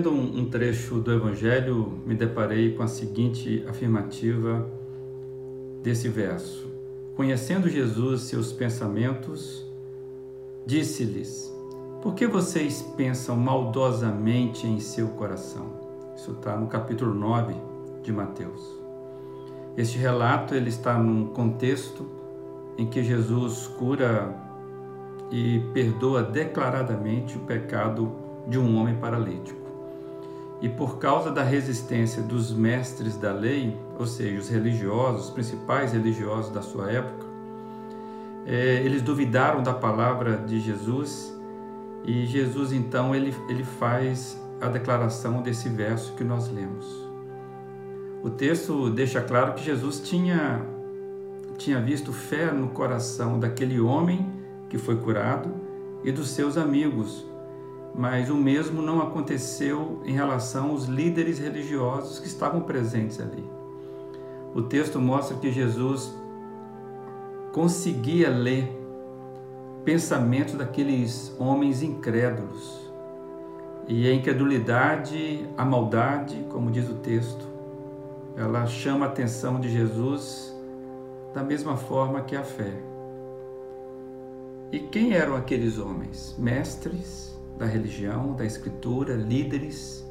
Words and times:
do 0.00 1.12
Evangelho, 1.12 2.00
me 2.06 2.14
deparei 2.14 2.74
com 2.74 2.82
a 2.82 2.88
seguinte 2.88 3.64
afirmativa 3.68 4.68
desse 5.82 6.08
verso: 6.08 6.66
Conhecendo 7.16 7.68
Jesus 7.68 8.22
seus 8.22 8.52
pensamentos, 8.52 9.66
disse-lhes: 10.66 11.52
Por 12.02 12.14
que 12.14 12.26
vocês 12.26 12.82
pensam 12.96 13.36
maldosamente 13.36 14.66
em 14.66 14.80
seu 14.80 15.08
coração? 15.08 15.66
Isso 16.16 16.32
está 16.32 16.56
no 16.56 16.66
capítulo 16.66 17.14
9 17.14 17.54
de 18.02 18.12
Mateus. 18.12 18.78
Este 19.76 19.98
relato 19.98 20.54
ele 20.54 20.68
está 20.68 20.98
num 20.98 21.26
contexto 21.26 22.06
em 22.76 22.86
que 22.86 23.02
Jesus 23.02 23.66
cura 23.78 24.34
e 25.30 25.60
perdoa 25.74 26.22
declaradamente 26.22 27.36
o 27.36 27.40
pecado 27.40 28.12
de 28.46 28.58
um 28.58 28.76
homem 28.76 28.96
paralítico. 28.96 29.57
E 30.60 30.68
por 30.68 30.98
causa 30.98 31.30
da 31.30 31.42
resistência 31.42 32.22
dos 32.22 32.52
mestres 32.52 33.16
da 33.16 33.32
lei, 33.32 33.78
ou 33.98 34.06
seja, 34.06 34.38
os 34.38 34.48
religiosos, 34.48 35.26
os 35.26 35.30
principais 35.30 35.92
religiosos 35.92 36.50
da 36.50 36.62
sua 36.62 36.90
época, 36.90 37.26
é, 38.44 38.82
eles 38.84 39.02
duvidaram 39.02 39.62
da 39.62 39.74
palavra 39.74 40.38
de 40.38 40.58
Jesus 40.58 41.36
e 42.04 42.24
Jesus 42.24 42.72
então 42.72 43.14
ele, 43.14 43.34
ele 43.48 43.62
faz 43.62 44.40
a 44.60 44.68
declaração 44.68 45.42
desse 45.42 45.68
verso 45.68 46.14
que 46.14 46.24
nós 46.24 46.50
lemos. 46.50 47.06
O 48.22 48.30
texto 48.30 48.90
deixa 48.90 49.20
claro 49.20 49.54
que 49.54 49.62
Jesus 49.62 50.00
tinha, 50.00 50.62
tinha 51.56 51.80
visto 51.80 52.12
fé 52.12 52.50
no 52.50 52.68
coração 52.68 53.38
daquele 53.38 53.78
homem 53.78 54.26
que 54.68 54.78
foi 54.78 54.96
curado 54.96 55.50
e 56.02 56.10
dos 56.10 56.30
seus 56.30 56.56
amigos, 56.56 57.24
mas 57.94 58.30
o 58.30 58.36
mesmo 58.36 58.80
não 58.80 59.02
aconteceu 59.02 60.00
em 60.04 60.12
relação 60.12 60.70
aos 60.70 60.84
líderes 60.84 61.38
religiosos 61.38 62.18
que 62.18 62.26
estavam 62.26 62.60
presentes 62.60 63.20
ali. 63.20 63.44
O 64.54 64.62
texto 64.62 65.00
mostra 65.00 65.36
que 65.36 65.50
Jesus 65.50 66.14
conseguia 67.52 68.30
ler 68.30 68.76
pensamentos 69.84 70.54
daqueles 70.54 71.34
homens 71.38 71.82
incrédulos. 71.82 72.88
E 73.86 74.06
a 74.06 74.12
incredulidade, 74.12 75.48
a 75.56 75.64
maldade, 75.64 76.46
como 76.50 76.70
diz 76.70 76.88
o 76.88 76.94
texto, 76.96 77.46
ela 78.36 78.66
chama 78.66 79.06
a 79.06 79.08
atenção 79.08 79.58
de 79.58 79.70
Jesus 79.70 80.54
da 81.34 81.42
mesma 81.42 81.76
forma 81.76 82.20
que 82.20 82.36
a 82.36 82.42
fé. 82.42 82.74
E 84.70 84.78
quem 84.78 85.14
eram 85.14 85.34
aqueles 85.34 85.78
homens? 85.78 86.36
Mestres 86.38 87.37
da 87.58 87.66
religião, 87.66 88.34
da 88.34 88.44
escritura, 88.44 89.14
líderes, 89.14 90.06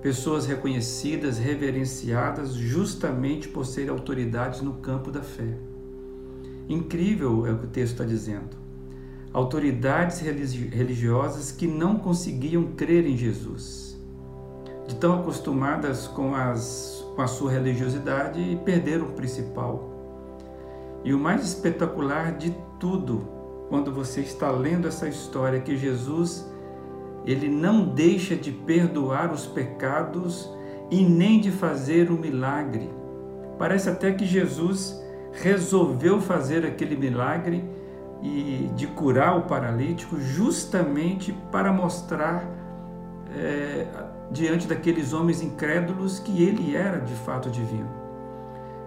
pessoas 0.00 0.46
reconhecidas, 0.46 1.38
reverenciadas 1.38 2.52
justamente 2.54 3.48
por 3.48 3.66
serem 3.66 3.90
autoridades 3.90 4.60
no 4.60 4.74
campo 4.74 5.10
da 5.10 5.22
fé. 5.22 5.56
Incrível 6.68 7.46
é 7.46 7.52
o 7.52 7.58
que 7.58 7.64
o 7.64 7.68
texto 7.68 7.94
está 7.94 8.04
dizendo. 8.04 8.56
Autoridades 9.32 10.20
religiosas 10.20 11.50
que 11.50 11.66
não 11.66 11.96
conseguiam 11.96 12.72
crer 12.72 13.06
em 13.06 13.16
Jesus, 13.16 13.98
de 14.86 14.94
tão 14.94 15.20
acostumadas 15.20 16.06
com, 16.06 16.34
as, 16.34 17.04
com 17.14 17.22
a 17.22 17.26
sua 17.26 17.50
religiosidade 17.50 18.40
e 18.40 18.56
perderam 18.56 19.06
o 19.06 19.12
principal. 19.12 19.94
E 21.04 21.12
o 21.12 21.18
mais 21.18 21.44
espetacular 21.44 22.36
de 22.36 22.54
tudo, 22.78 23.26
quando 23.68 23.92
você 23.92 24.20
está 24.20 24.50
lendo 24.50 24.88
essa 24.88 25.08
história, 25.08 25.58
é 25.58 25.60
que 25.60 25.76
Jesus 25.76 26.46
ele 27.28 27.46
não 27.46 27.84
deixa 27.84 28.34
de 28.34 28.50
perdoar 28.50 29.30
os 29.30 29.46
pecados 29.46 30.50
e 30.90 31.04
nem 31.04 31.38
de 31.38 31.50
fazer 31.50 32.10
o 32.10 32.14
um 32.14 32.18
milagre. 32.18 32.90
Parece 33.58 33.90
até 33.90 34.12
que 34.12 34.24
Jesus 34.24 34.98
resolveu 35.30 36.22
fazer 36.22 36.64
aquele 36.64 36.96
milagre 36.96 37.62
e 38.22 38.70
de 38.74 38.86
curar 38.86 39.36
o 39.36 39.42
paralítico 39.42 40.18
justamente 40.18 41.36
para 41.52 41.70
mostrar 41.70 42.48
é, 43.36 43.86
diante 44.30 44.66
daqueles 44.66 45.12
homens 45.12 45.42
incrédulos 45.42 46.18
que 46.18 46.42
ele 46.42 46.74
era 46.74 46.98
de 46.98 47.12
fato 47.12 47.50
divino. 47.50 47.90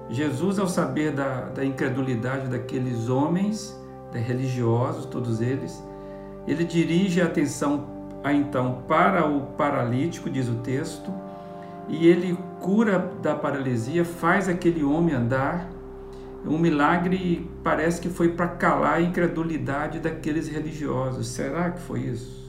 Jesus, 0.09 0.57
ao 0.57 0.67
saber 0.67 1.11
da, 1.11 1.41
da 1.41 1.63
incredulidade 1.63 2.47
daqueles 2.47 3.07
homens, 3.07 3.79
religiosos, 4.11 5.05
todos 5.05 5.41
eles, 5.41 5.81
ele 6.47 6.65
dirige 6.65 7.21
a 7.21 7.25
atenção 7.25 8.00
a, 8.23 8.33
então 8.33 8.83
para 8.87 9.27
o 9.27 9.47
paralítico, 9.57 10.29
diz 10.29 10.47
o 10.47 10.55
texto, 10.55 11.11
e 11.87 12.07
ele 12.07 12.37
cura 12.59 13.11
da 13.21 13.35
paralisia, 13.35 14.05
faz 14.05 14.47
aquele 14.47 14.83
homem 14.83 15.15
andar 15.15 15.69
um 16.45 16.57
milagre 16.57 17.47
parece 17.63 18.01
que 18.01 18.09
foi 18.09 18.29
para 18.29 18.47
calar 18.47 18.95
a 18.95 19.01
incredulidade 19.01 19.99
daqueles 19.99 20.47
religiosos. 20.47 21.27
Será 21.27 21.69
que 21.69 21.79
foi 21.81 21.99
isso? 22.01 22.41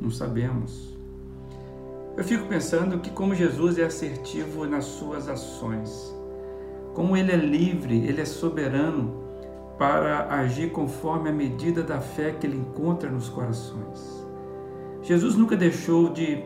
Não 0.00 0.10
sabemos. 0.10 0.96
Eu 2.16 2.24
fico 2.24 2.46
pensando 2.46 2.98
que 2.98 3.10
como 3.10 3.34
Jesus 3.34 3.78
é 3.78 3.84
assertivo 3.84 4.66
nas 4.66 4.84
suas 4.84 5.28
ações, 5.28 6.12
como 6.94 7.16
ele 7.16 7.32
é 7.32 7.36
livre, 7.36 7.96
ele 8.06 8.20
é 8.20 8.24
soberano 8.24 9.22
para 9.78 10.28
agir 10.34 10.70
conforme 10.70 11.30
a 11.30 11.32
medida 11.32 11.82
da 11.82 12.00
fé 12.00 12.32
que 12.32 12.46
ele 12.46 12.58
encontra 12.58 13.08
nos 13.08 13.28
corações. 13.28 14.21
Jesus 15.02 15.36
nunca 15.36 15.56
deixou 15.56 16.10
de, 16.10 16.44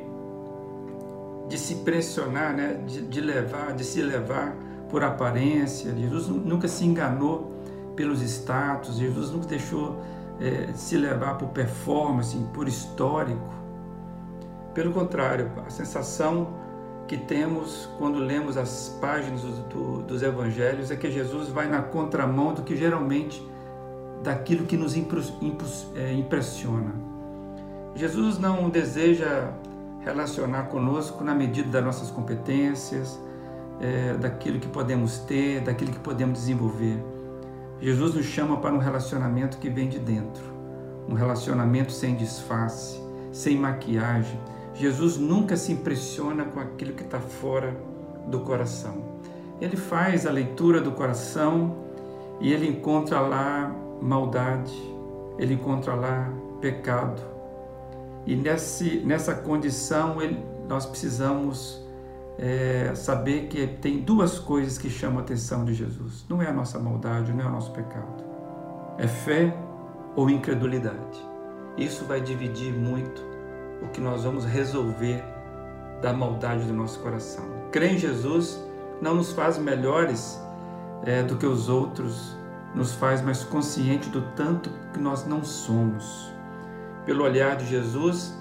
de 1.49 1.59
se 1.59 1.77
pressionar, 1.77 2.55
né? 2.55 2.81
de, 2.87 3.03
de 3.03 3.21
levar, 3.21 3.75
de 3.75 3.85
se 3.85 4.01
levar 4.01 4.57
por 4.89 5.03
aparência, 5.03 5.95
Jesus 5.95 6.29
nunca 6.29 6.69
se 6.69 6.85
enganou 6.85 7.53
pelos 7.95 8.23
status, 8.23 8.97
Jesus 8.97 9.31
nunca 9.31 9.47
deixou 9.47 10.01
é, 10.41 10.73
se 10.75 10.97
levar 10.97 11.37
por 11.39 11.49
performance, 11.49 12.37
por 12.55 12.69
histórico. 12.69 13.55
Pelo 14.75 14.93
contrário, 14.93 15.51
a 15.67 15.71
sensação 15.71 16.49
que 17.09 17.17
temos 17.17 17.89
quando 17.99 18.19
lemos 18.19 18.57
as 18.57 18.97
páginas 19.01 19.43
do, 19.43 19.53
do, 19.69 20.03
dos 20.03 20.23
evangelhos 20.23 20.91
é 20.91 20.97
que 20.97 21.11
Jesus 21.11 21.49
vai 21.49 21.69
na 21.69 21.83
contramão 21.83 22.53
do 22.53 22.63
que 22.63 22.77
geralmente 22.77 23.43
daquilo 24.23 24.67
que 24.67 24.77
nos 24.77 24.97
é, 25.95 26.13
impressiona. 26.13 27.06
Jesus 27.97 28.39
não 28.39 28.69
deseja 28.69 29.55
relacionar 30.01 30.65
conosco 30.65 31.25
na 31.25 31.35
medida 31.35 31.71
das 31.71 31.83
nossas 31.83 32.11
competências, 32.11 33.19
é, 33.81 34.13
daquilo 34.15 34.61
que 34.61 34.69
podemos 34.69 35.19
ter, 35.21 35.63
daquilo 35.63 35.91
que 35.91 35.99
podemos 35.99 36.41
desenvolver. 36.41 37.03
Jesus 37.81 38.15
nos 38.15 38.27
chama 38.27 38.59
para 38.59 38.75
um 38.75 38.79
relacionamento 38.79 39.57
que 39.57 39.71
vem 39.71 39.89
de 39.89 39.99
dentro, 39.99 40.45
um 41.09 41.15
relacionamento 41.15 41.91
sem 41.91 42.15
disfarce, 42.15 43.01
sem 43.33 43.57
maquiagem. 43.57 44.39
Jesus 44.75 45.17
nunca 45.17 45.57
se 45.57 45.73
impressiona 45.73 46.45
com 46.45 46.61
aquilo 46.61 46.93
que 46.93 47.03
está 47.03 47.19
fora 47.19 47.75
do 48.27 48.41
coração. 48.41 49.17
Ele 49.59 49.77
faz 49.77 50.27
a 50.27 50.31
leitura 50.31 50.83
do 50.83 50.93
coração 50.93 51.77
e 52.43 52.53
ele 52.53 52.69
encontra 52.69 53.21
lá 53.21 53.75
maldade, 54.03 54.77
ele 55.39 55.55
encontra 55.55 55.95
lá 55.95 56.31
pecado. 56.61 57.36
E 58.27 58.35
nesse, 58.35 58.99
nessa 59.05 59.35
condição 59.35 60.21
ele, 60.21 60.45
nós 60.69 60.85
precisamos 60.85 61.81
é, 62.39 62.93
saber 62.95 63.47
que 63.47 63.67
tem 63.67 64.01
duas 64.01 64.39
coisas 64.39 64.77
que 64.77 64.91
chamam 64.91 65.19
a 65.19 65.23
atenção 65.23 65.65
de 65.65 65.73
Jesus. 65.73 66.27
Não 66.29 66.43
é 66.43 66.49
a 66.49 66.53
nossa 66.53 66.79
maldade, 66.79 67.33
não 67.33 67.45
é 67.45 67.49
o 67.49 67.53
nosso 67.53 67.71
pecado. 67.71 68.25
É 68.99 69.07
fé 69.07 69.57
ou 70.15 70.29
incredulidade. 70.29 71.25
Isso 71.77 72.05
vai 72.05 72.21
dividir 72.21 72.73
muito 72.73 73.23
o 73.83 73.89
que 73.89 74.01
nós 74.01 74.25
vamos 74.25 74.45
resolver 74.45 75.23
da 76.01 76.13
maldade 76.13 76.65
do 76.65 76.73
nosso 76.73 76.99
coração. 77.01 77.45
Crer 77.71 77.93
em 77.93 77.99
Jesus 77.99 78.63
não 79.01 79.15
nos 79.15 79.33
faz 79.33 79.59
melhores 79.59 80.41
é, 81.05 81.23
do 81.23 81.37
que 81.37 81.47
os 81.47 81.69
outros, 81.69 82.37
nos 82.75 82.93
faz 82.95 83.23
mais 83.23 83.45
conscientes 83.45 84.09
do 84.09 84.23
tanto 84.35 84.71
que 84.93 84.99
nós 84.99 85.27
não 85.27 85.45
somos. 85.45 86.33
Pelo 87.07 87.23
olhar 87.23 87.57
de 87.57 87.65
Jesus, 87.67 88.37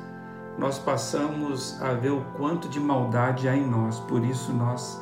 nós 0.58 0.80
passamos 0.80 1.80
a 1.82 1.94
ver 1.94 2.10
o 2.10 2.26
quanto 2.36 2.68
de 2.68 2.80
maldade 2.80 3.48
há 3.48 3.56
em 3.56 3.66
nós, 3.66 4.00
por 4.02 4.26
isso 4.26 4.52
nós 4.52 5.00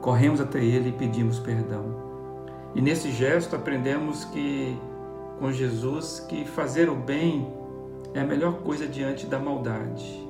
corremos 0.00 0.40
até 0.40 0.62
Ele 0.62 0.90
e 0.90 0.92
pedimos 0.92 1.40
perdão. 1.40 1.84
E 2.72 2.80
nesse 2.80 3.10
gesto 3.10 3.56
aprendemos 3.56 4.24
que 4.26 4.78
com 5.40 5.50
Jesus 5.50 6.20
que 6.28 6.44
fazer 6.44 6.88
o 6.88 6.94
bem 6.94 7.52
é 8.14 8.20
a 8.20 8.24
melhor 8.24 8.58
coisa 8.58 8.86
diante 8.86 9.26
da 9.26 9.40
maldade. 9.40 10.24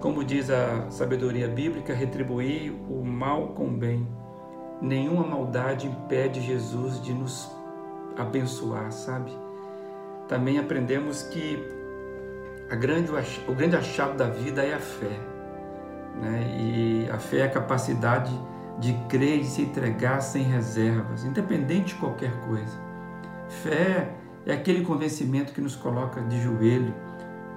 Como 0.00 0.24
diz 0.24 0.50
a 0.50 0.90
sabedoria 0.90 1.48
bíblica, 1.48 1.92
retribuir 1.92 2.72
o 2.88 3.04
mal 3.04 3.48
com 3.48 3.66
o 3.66 3.70
bem. 3.70 4.08
Nenhuma 4.80 5.26
maldade 5.26 5.86
impede 5.86 6.40
Jesus 6.40 7.02
de 7.02 7.12
nos 7.12 7.50
abençoar, 8.16 8.90
sabe? 8.92 9.43
Também 10.28 10.58
aprendemos 10.58 11.22
que 11.22 11.74
Grande, 12.74 13.10
o 13.46 13.54
grande 13.54 13.76
achado 13.76 14.16
da 14.16 14.26
vida 14.26 14.62
é 14.62 14.74
a 14.74 14.80
fé. 14.80 15.20
Né? 16.20 16.56
E 16.58 17.10
a 17.10 17.18
fé 17.18 17.38
é 17.38 17.42
a 17.44 17.50
capacidade 17.50 18.32
de 18.78 18.92
crer 19.08 19.40
e 19.40 19.44
se 19.44 19.62
entregar 19.62 20.20
sem 20.20 20.42
reservas, 20.42 21.24
independente 21.24 21.94
de 21.94 22.00
qualquer 22.00 22.32
coisa. 22.40 22.76
Fé 23.48 24.10
é 24.46 24.52
aquele 24.52 24.84
convencimento 24.84 25.52
que 25.52 25.60
nos 25.60 25.76
coloca 25.76 26.20
de 26.22 26.40
joelho 26.40 26.94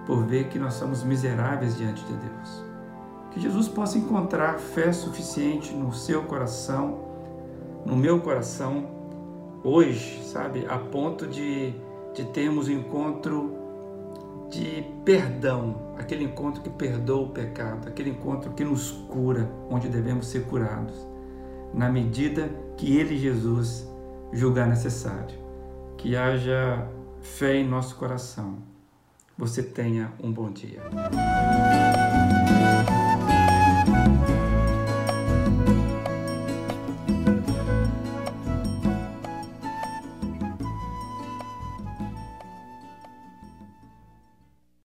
por 0.06 0.26
ver 0.26 0.48
que 0.48 0.60
nós 0.60 0.76
somos 0.76 1.04
miseráveis 1.04 1.78
diante 1.78 2.04
de 2.04 2.14
Deus. 2.14 2.66
Que 3.32 3.40
Jesus 3.40 3.68
possa 3.68 3.98
encontrar 3.98 4.60
fé 4.60 4.92
suficiente 4.92 5.74
no 5.74 5.92
seu 5.94 6.24
coração, 6.24 7.06
no 7.86 7.96
meu 7.96 8.20
coração, 8.20 8.86
hoje, 9.64 10.24
sabe, 10.24 10.66
a 10.70 10.78
ponto 10.78 11.26
de, 11.28 11.74
de 12.18 12.26
termos 12.26 12.68
encontro 12.68 13.56
de 14.50 14.84
perdão, 15.06 15.94
aquele 16.00 16.24
encontro 16.24 16.64
que 16.64 16.70
perdoa 16.70 17.28
o 17.28 17.30
pecado, 17.30 17.88
aquele 17.88 18.10
encontro 18.10 18.54
que 18.54 18.64
nos 18.64 18.90
cura, 18.92 19.48
onde 19.70 19.88
devemos 19.88 20.26
ser 20.26 20.46
curados, 20.46 20.96
na 21.76 21.90
medida 21.90 22.50
que 22.76 22.98
Ele, 22.98 23.18
Jesus, 23.18 23.88
julgar 24.34 24.68
necessário. 24.68 25.38
Que 25.96 26.16
haja 26.16 26.88
fé 27.22 27.58
em 27.58 27.68
nosso 27.68 27.96
coração. 27.98 28.58
Você 29.38 29.62
tenha 29.62 30.12
um 30.24 30.32
bom 30.32 30.50
dia. 30.52 30.82